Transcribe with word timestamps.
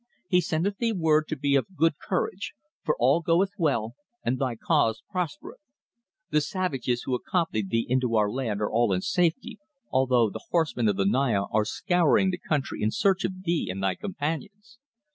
"He 0.27 0.41
sendeth 0.41 0.79
thee 0.79 0.93
word 0.93 1.27
to 1.27 1.35
be 1.35 1.55
of 1.55 1.75
good 1.75 1.99
courage, 1.99 2.55
for 2.83 2.95
all 2.97 3.21
goeth 3.21 3.51
well, 3.59 3.93
and 4.25 4.39
thy 4.39 4.55
cause 4.55 5.03
prospereth. 5.11 5.59
The 6.31 6.41
savages 6.41 7.03
who 7.03 7.13
accompanied 7.13 7.69
thee 7.69 7.85
into 7.87 8.15
our 8.15 8.31
land 8.31 8.61
are 8.61 8.71
all 8.71 8.93
in 8.93 9.01
safety, 9.01 9.59
although 9.91 10.31
the 10.31 10.45
horsemen 10.49 10.87
of 10.87 10.95
the 10.97 11.05
Naya 11.05 11.43
are 11.53 11.65
scouring 11.65 12.31
the 12.31 12.39
country 12.39 12.81
in 12.81 12.89
search 12.89 13.23
of 13.23 13.43
thee 13.43 13.69
and 13.69 13.83
thy 13.83 13.93
companions. 13.93 14.79